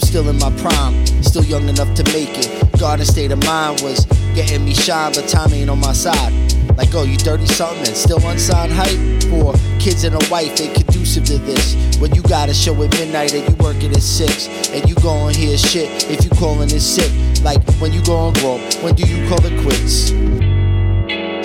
still 0.10 0.28
in 0.28 0.40
my 0.40 0.50
prime. 0.58 1.06
Still 1.22 1.44
young 1.44 1.70
enough 1.70 1.94
to 1.94 2.04
make 2.06 2.34
it. 2.34 2.80
Garden 2.80 3.06
state 3.06 3.32
of 3.32 3.44
mind 3.46 3.82
was 3.82 4.06
getting 4.34 4.66
me 4.66 4.74
shine, 4.74 5.14
but 5.14 5.28
time 5.28 5.54
ain't 5.54 5.70
on 5.70 5.80
my 5.80 5.94
side. 5.94 6.34
Like, 6.76 6.96
oh, 6.96 7.04
you 7.04 7.16
30 7.16 7.46
something 7.46 7.86
and 7.86 7.96
still 7.96 8.18
unsigned 8.28 8.72
hype? 8.72 8.98
For 9.30 9.54
kids 9.80 10.06
and 10.06 10.16
a 10.16 10.32
wife 10.32 10.60
ain't 10.60 10.74
conducive 10.74 11.26
to 11.26 11.38
this. 11.38 11.76
When 12.00 12.16
you 12.16 12.24
got 12.24 12.50
a 12.50 12.56
show 12.56 12.74
at 12.82 12.90
midnight 12.98 13.36
and 13.36 13.48
you 13.48 13.56
working 13.64 13.92
at 13.92 14.02
6, 14.02 14.70
and 14.72 14.90
you 14.90 14.96
gon' 14.96 15.36
hear 15.36 15.56
shit 15.56 16.10
if 16.10 16.24
you 16.24 16.32
calling 16.32 16.72
it 16.72 16.82
sick. 16.82 17.12
Like, 17.44 17.62
when 17.80 17.94
you 17.94 18.02
gon' 18.04 18.34
grow, 18.34 18.58
when 18.82 18.96
do 18.96 19.04
you 19.04 19.30
call 19.30 19.46
it 19.46 19.62
quits? 19.62 20.10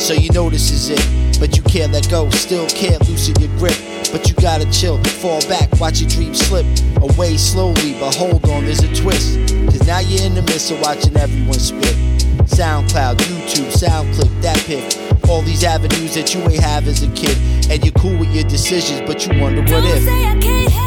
So 0.03 0.15
you 0.15 0.31
know 0.31 0.49
this 0.49 0.71
is 0.71 0.89
it, 0.89 1.05
but 1.39 1.57
you 1.57 1.63
can't 1.63 1.93
let 1.93 2.09
go, 2.11 2.29
still 2.31 2.67
can't 2.69 3.01
loosen 3.09 3.35
your 3.41 3.51
grip. 3.59 3.77
But 4.13 4.29
you 4.29 4.35
gotta 4.35 4.71
chill, 4.71 5.03
fall 5.05 5.41
back, 5.49 5.69
watch 5.81 6.01
your 6.01 6.11
dreams 6.11 6.39
slip 6.39 6.67
away 7.03 7.37
slowly. 7.37 7.95
But 7.99 8.15
hold 8.15 8.45
on, 8.49 8.65
there's 8.65 8.81
a 8.81 8.95
twist. 8.95 9.39
Cause 9.67 9.87
now 9.87 10.01
you're 10.01 10.23
in 10.23 10.35
the 10.35 10.43
midst 10.43 10.71
of 10.71 10.81
watching 10.81 11.17
everyone 11.17 11.59
spit. 11.59 11.97
SoundCloud, 12.47 13.17
YouTube, 13.17 13.73
SoundClick, 13.73 14.43
that 14.43 14.59
pick. 14.67 15.29
All 15.29 15.43
these 15.43 15.65
avenues 15.65 16.15
that 16.15 16.35
you 16.35 16.41
ain't 16.43 16.63
have 16.63 16.87
as 16.87 17.03
a 17.03 17.11
kid. 17.13 17.37
And 17.71 17.85
you're 17.85 17.95
cool 17.95 18.17
with 18.19 18.35
your 18.35 18.45
decisions, 18.45 19.01
but 19.01 19.27
you 19.27 19.41
wonder 19.41 19.63
what 19.63 19.71
Don't 19.71 19.85
if. 19.87 20.84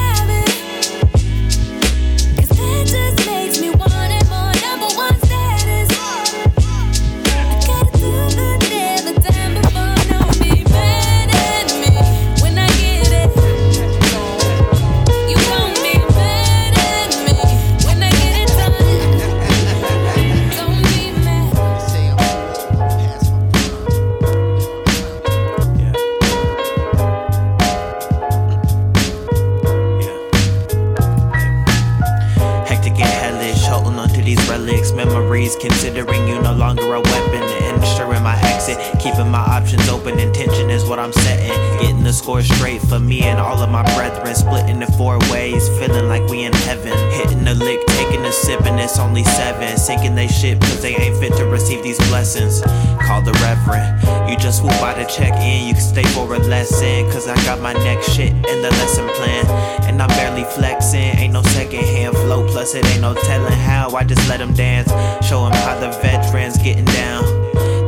Score 42.27 42.41
straight 42.41 42.81
for 42.81 42.99
me 42.99 43.21
and 43.21 43.39
all 43.39 43.57
of 43.63 43.69
my 43.69 43.83
brethren. 43.95 44.35
Splitting 44.35 44.81
in 44.81 44.91
four 44.99 45.17
ways, 45.31 45.69
feeling 45.79 46.09
like 46.09 46.27
we 46.27 46.43
in 46.43 46.51
heaven. 46.67 46.91
Hitting 47.11 47.45
the 47.45 47.53
lick, 47.53 47.79
taking 47.87 48.19
a 48.25 48.31
sip, 48.33 48.65
and 48.65 48.77
it's 48.81 48.99
only 48.99 49.23
seven. 49.23 49.77
Sinking 49.77 50.13
they 50.13 50.27
shit, 50.27 50.59
cause 50.59 50.81
they 50.81 50.93
ain't 50.97 51.15
fit 51.21 51.37
to 51.37 51.45
receive 51.45 51.83
these 51.83 51.97
blessings. 52.09 52.59
Call 52.99 53.21
the 53.21 53.31
reverend. 53.47 54.29
You 54.29 54.35
just 54.35 54.59
swoop 54.59 54.77
by 54.81 54.93
to 54.95 55.05
check 55.05 55.39
in, 55.39 55.69
you 55.69 55.73
can 55.73 55.81
stay 55.81 56.03
for 56.03 56.35
a 56.35 56.39
lesson. 56.39 57.09
Cause 57.13 57.29
I 57.29 57.35
got 57.45 57.61
my 57.61 57.71
next 57.71 58.11
shit 58.11 58.33
in 58.33 58.61
the 58.61 58.71
lesson 58.71 59.07
plan. 59.15 59.45
And 59.87 60.01
I'm 60.01 60.09
barely 60.09 60.43
flexing, 60.43 60.99
ain't 60.99 61.31
no 61.31 61.43
second 61.43 61.85
hand 61.85 62.13
flow. 62.17 62.45
Plus, 62.45 62.75
it 62.75 62.85
ain't 62.87 62.99
no 62.99 63.13
telling 63.13 63.53
how. 63.53 63.95
I 63.95 64.03
just 64.03 64.27
let 64.27 64.39
them 64.39 64.53
dance, 64.53 64.89
show 65.25 65.45
them 65.45 65.53
how 65.53 65.79
the 65.79 65.91
veterans 66.01 66.57
getting 66.57 66.83
down. 66.83 67.36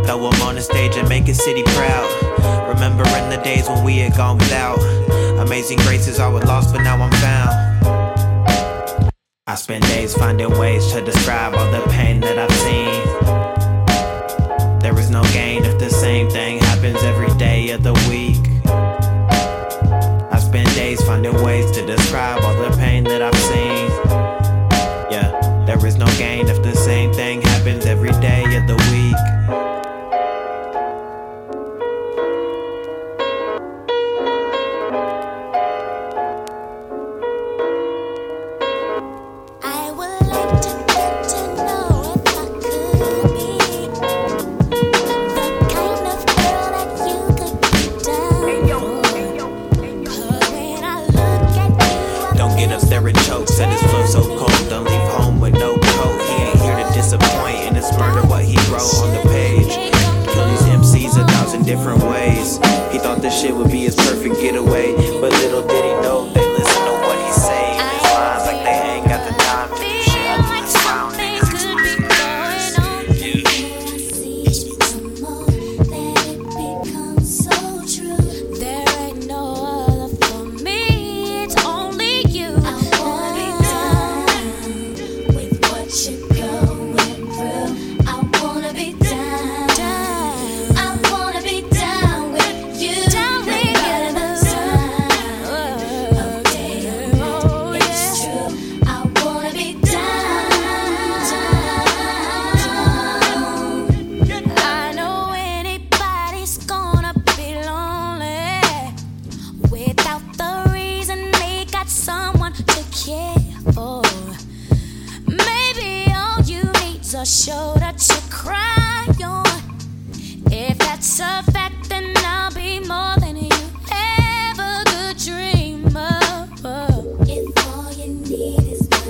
Throw 0.09 0.31
them 0.31 0.41
on 0.41 0.55
the 0.55 0.61
stage 0.61 0.95
and 0.95 1.07
make 1.07 1.27
a 1.27 1.35
city 1.35 1.61
proud. 1.61 2.67
Remembering 2.67 3.29
the 3.29 3.39
days 3.43 3.69
when 3.69 3.83
we 3.83 3.99
had 3.99 4.17
gone 4.17 4.39
without. 4.39 4.79
Amazing 5.37 5.77
graces, 5.77 6.19
I 6.19 6.27
was 6.27 6.43
lost, 6.45 6.73
but 6.73 6.81
now 6.81 6.99
I'm 6.99 7.11
found. 7.21 9.11
I 9.45 9.53
spend 9.53 9.83
days 9.83 10.15
finding 10.15 10.49
ways 10.57 10.91
to 10.93 11.05
describe 11.05 11.53
all 11.53 11.71
the 11.71 11.87
pain 11.91 12.21
that 12.21 12.39
I've 12.39 12.51
seen. 12.57 13.28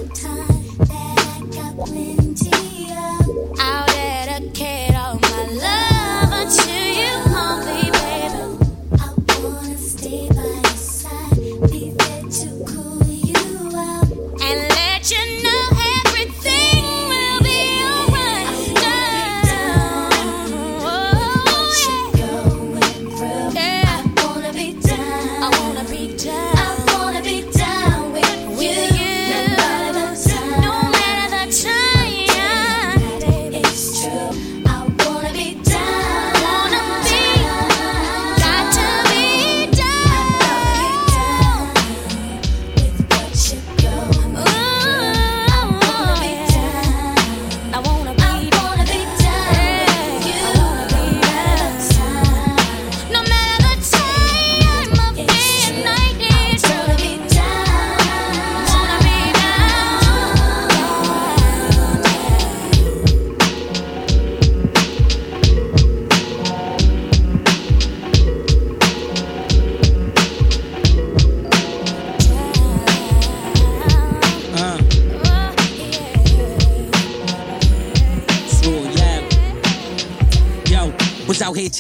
time. 0.10 0.78
That 0.78 1.20
I 1.20 1.46
got 1.54 1.76
when 1.76 2.19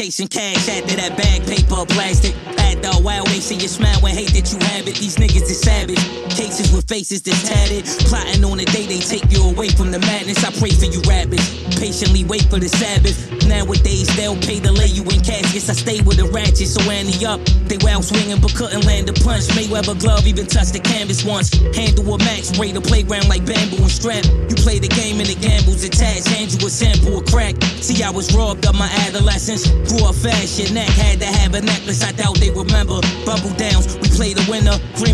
chasing 0.10 0.28
cash 0.28 0.67
after 0.69 0.95
that 0.95 1.15
bag 1.15 1.45
paper 1.45 1.86
plastic. 1.86 2.34
Had 2.58 2.82
the 2.82 3.00
wild 3.04 3.28
see 3.30 3.54
you 3.54 3.67
smile 3.67 4.04
and 4.06 4.17
hate 4.17 4.34
that 4.34 4.50
you 4.52 4.58
have 4.74 4.88
it. 4.88 4.95
These 4.95 5.17
niggas 5.17 5.45
is 5.45 5.62
savage. 5.62 6.02
Cases 6.34 6.74
with 6.74 6.88
faces 6.88 7.22
that's 7.22 7.48
tatted. 7.48 7.86
Plotting 8.10 8.43
on 8.43 8.58
the 8.58 8.65
day 8.65 8.88
they 8.88 8.98
take 8.98 9.30
you 9.30 9.45
away 9.45 9.69
from 9.69 9.91
the 9.91 10.00
madness. 10.00 10.43
I 10.43 10.50
pray 10.58 10.72
for 10.72 10.86
you 10.86 11.02
rabbits. 11.06 11.38
Patiently 12.00 12.24
wait 12.32 12.48
for 12.48 12.64
the 12.64 12.70
Sabbath. 12.72 13.28
Nowadays 13.44 14.08
they'll 14.16 14.40
pay 14.40 14.64
to 14.64 14.72
lay 14.72 14.88
you 14.88 15.04
in 15.12 15.20
caskets. 15.20 15.68
I 15.68 15.76
stay 15.76 16.00
with 16.00 16.16
a 16.24 16.32
ratchet, 16.32 16.72
so 16.72 16.80
ante 16.88 17.26
up. 17.28 17.44
They 17.68 17.76
well 17.84 18.02
swinging 18.02 18.40
but 18.40 18.56
couldn't 18.56 18.88
land 18.88 19.12
a 19.12 19.14
punch. 19.20 19.52
Mayweather 19.52 20.00
glove 20.00 20.24
even 20.24 20.48
touched 20.48 20.72
the 20.72 20.80
canvas 20.80 21.28
once. 21.28 21.52
Handle 21.76 22.16
a 22.16 22.18
max, 22.20 22.56
spray 22.56 22.72
the 22.72 22.80
playground 22.80 23.28
like 23.28 23.44
bamboo 23.44 23.84
and 23.84 23.92
strap. 23.92 24.24
You 24.24 24.56
play 24.56 24.80
the 24.80 24.88
game 24.88 25.20
and 25.20 25.28
the 25.28 25.36
gambles 25.36 25.84
attached. 25.84 26.32
Hand 26.32 26.56
you 26.56 26.64
a 26.64 26.72
sample 26.72 27.20
of 27.20 27.28
crack. 27.28 27.60
See, 27.84 28.00
I 28.00 28.12
was 28.16 28.32
robbed 28.32 28.64
of 28.64 28.80
my 28.80 28.88
adolescence. 29.04 29.68
Grew 29.92 30.08
up 30.08 30.16
fast, 30.16 30.56
your 30.56 30.72
neck 30.72 30.88
had 30.96 31.20
to 31.20 31.28
have 31.28 31.52
a 31.52 31.60
necklace. 31.60 32.00
I 32.00 32.16
doubt 32.16 32.40
they 32.40 32.48
remember. 32.56 33.04
Bubble 33.28 33.52
downs, 33.60 34.00
we 34.00 34.08
play 34.16 34.32
the 34.32 34.48
winner. 34.48 34.80
The 34.96 35.09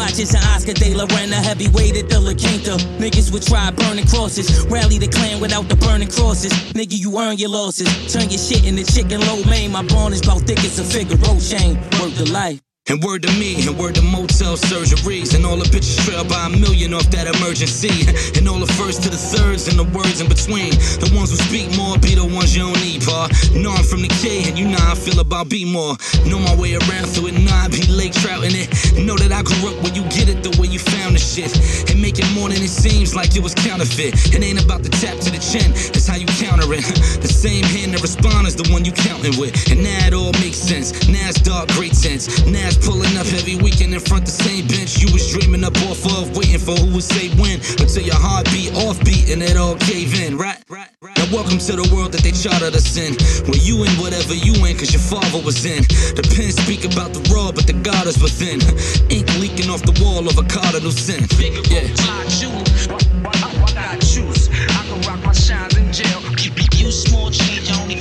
watches 0.00 0.34
and 0.34 0.44
Oscar 0.54 0.72
de 0.72 0.94
la 0.94 1.04
Renta. 1.06 1.34
Heavyweighted 1.34 2.08
the 2.08 2.18
La 2.18 2.32
Quinta. 2.32 2.76
Niggas 2.98 3.30
would 3.32 3.42
try 3.42 3.70
burning 3.70 4.06
crosses. 4.06 4.64
Rally 4.66 4.98
the 4.98 5.08
clan 5.08 5.40
without 5.40 5.68
the 5.68 5.76
burning 5.76 6.08
crosses. 6.08 6.52
Nigga, 6.72 6.96
you 6.98 7.18
earn 7.18 7.36
your 7.36 7.50
losses. 7.50 7.88
Turn 8.12 8.28
your 8.30 8.38
shit 8.38 8.64
into 8.64 8.84
chicken 8.84 9.20
lo 9.20 9.42
mein. 9.44 9.70
My 9.70 9.82
bond 9.82 10.14
is 10.14 10.22
about 10.22 10.42
thick 10.42 10.58
as 10.60 10.78
a 10.78 10.84
Figaro 10.84 11.38
chain. 11.38 11.76
Work 12.00 12.14
the 12.14 12.30
life. 12.32 12.69
And 12.90 13.00
word 13.04 13.22
to 13.22 13.30
me, 13.38 13.54
and 13.68 13.78
word 13.78 13.94
to 13.94 14.02
motel 14.02 14.58
surgeries. 14.58 15.36
And 15.36 15.46
all 15.46 15.56
the 15.56 15.64
bitches 15.70 16.02
trail 16.04 16.24
by 16.24 16.46
a 16.46 16.50
million 16.50 16.92
off 16.92 17.08
that 17.14 17.30
emergency. 17.30 17.94
And 18.40 18.48
all 18.48 18.58
the 18.58 18.72
first 18.80 19.02
to 19.04 19.10
the 19.10 19.20
thirds 19.20 19.68
and 19.68 19.78
the 19.78 19.84
words 19.96 20.20
in 20.20 20.28
between. 20.28 20.70
The 20.98 21.12
ones 21.14 21.30
who 21.30 21.36
speak 21.36 21.70
more 21.76 21.98
be 21.98 22.14
the 22.14 22.24
ones 22.24 22.56
you 22.56 22.62
don't 22.62 22.80
need, 22.80 23.02
pa. 23.04 23.28
Know 23.54 23.70
I'm 23.70 23.84
from 23.84 24.02
the 24.02 24.08
K, 24.08 24.48
and 24.48 24.58
you 24.58 24.66
know 24.66 24.78
how 24.78 24.92
I 24.92 24.94
feel 24.94 25.20
about 25.20 25.48
B 25.50 25.62
more. 25.64 25.94
Know 26.26 26.40
my 26.40 26.56
way 26.56 26.74
around 26.74 27.06
through 27.12 27.30
it, 27.30 27.36
I 27.50 27.68
be 27.68 27.84
lake 27.86 28.14
trouting 28.14 28.54
it. 28.54 28.70
Know 28.96 29.14
that 29.18 29.30
I 29.30 29.42
grew 29.42 29.70
up 29.70 29.76
where 29.84 29.92
you 29.92 30.02
get 30.08 30.32
it 30.32 30.42
the 30.42 30.50
way 30.58 30.66
you 30.66 30.78
found 30.78 31.14
the 31.14 31.22
shit. 31.22 31.52
And 31.90 32.00
make 32.00 32.18
it 32.18 32.26
more 32.34 32.48
than 32.48 32.58
it 32.58 32.72
seems 32.72 33.14
like 33.14 33.36
it 33.36 33.42
was 33.42 33.54
counterfeit. 33.54 34.34
It 34.34 34.42
ain't 34.42 34.62
about 34.62 34.82
the 34.82 34.90
tap 34.90 35.20
to 35.20 35.30
the 35.30 35.42
chin, 35.42 35.70
that's 35.92 36.08
how 36.08 36.16
you 36.16 36.26
counter 36.42 36.66
it. 36.74 36.82
The 37.20 37.28
same 37.28 37.64
hand 37.64 37.92
that 37.92 38.02
respond 38.02 38.46
is 38.46 38.56
the 38.56 38.66
one 38.72 38.84
you 38.84 38.92
counting 38.92 39.36
with. 39.38 39.52
And 39.70 39.84
now 39.84 40.06
it 40.06 40.14
all 40.14 40.32
makes 40.40 40.56
sense. 40.56 40.90
Dark, 41.50 41.68
great 41.70 41.94
sense. 41.94 42.44
Now 42.46 42.68
Pulling 42.82 43.16
up 43.16 43.26
every 43.32 43.56
weekend 43.56 43.94
in 43.94 44.00
front 44.00 44.26
the 44.26 44.32
same 44.32 44.66
bench. 44.66 44.98
You 44.98 45.12
was 45.12 45.30
dreaming 45.30 45.64
up 45.64 45.76
off 45.88 46.04
of, 46.06 46.36
waiting 46.36 46.58
for 46.58 46.72
who 46.72 46.94
would 46.94 47.04
say 47.04 47.28
when. 47.36 47.60
Until 47.78 48.02
your 48.02 48.16
heartbeat 48.16 48.72
offbeat 48.72 49.32
and 49.32 49.42
it 49.42 49.56
all 49.56 49.76
gave 49.86 50.18
in, 50.20 50.36
right? 50.36 50.58
Now 50.70 51.26
welcome 51.32 51.58
to 51.58 51.72
the 51.76 51.88
world 51.94 52.12
that 52.12 52.22
they 52.22 52.32
chartered 52.32 52.74
us 52.74 52.96
in. 52.96 53.14
Where 53.48 53.60
you 53.60 53.84
in 53.84 53.92
whatever 54.00 54.34
you 54.34 54.54
in, 54.64 54.76
cause 54.76 54.92
your 54.92 55.04
father 55.04 55.40
was 55.44 55.64
in. 55.64 55.82
The 56.16 56.24
pen 56.34 56.52
speak 56.52 56.84
about 56.84 57.12
the 57.12 57.22
raw, 57.32 57.52
but 57.52 57.66
the 57.66 57.74
God 57.74 58.06
is 58.06 58.20
within. 58.20 58.60
Ink 59.10 59.28
leaking 59.38 59.70
off 59.70 59.82
the 59.82 59.96
wall 60.02 60.26
of 60.28 60.36
a 60.38 60.46
cardinal 60.48 60.92
sin. 60.92 61.24
Yeah. 61.68 61.86
Why, 63.20 63.32
I 63.76 63.96
choose? 63.98 64.48
I 64.48 64.82
can 64.88 65.00
rock 65.08 65.20
my 65.24 65.32
shines 65.32 65.76
in 65.76 65.92
jail. 65.92 66.20
You, 66.40 66.52
you 66.78 66.90
small 66.90 67.30
change, 67.30 67.70
only 67.80 67.96